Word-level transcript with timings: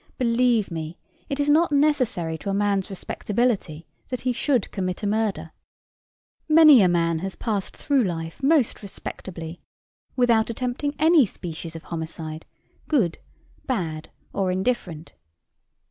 Believe 0.17 0.71
me, 0.71 0.97
it 1.29 1.39
is 1.39 1.47
not 1.47 1.71
necessary 1.71 2.35
to 2.39 2.49
a 2.49 2.55
man's 2.55 2.89
respectability 2.89 3.85
that 4.09 4.21
he 4.21 4.33
should 4.33 4.71
commit 4.71 5.03
a 5.03 5.05
murder. 5.05 5.51
Many 6.49 6.81
a 6.81 6.87
man 6.87 7.19
has 7.19 7.35
passed 7.35 7.77
through 7.77 8.03
life 8.03 8.41
most 8.41 8.81
respectably, 8.81 9.61
without 10.15 10.49
attempting 10.49 10.95
any 10.97 11.23
species 11.27 11.75
of 11.75 11.83
homicide 11.83 12.47
good, 12.87 13.19
bad, 13.67 14.09
or 14.33 14.49
indifferent. 14.49 15.13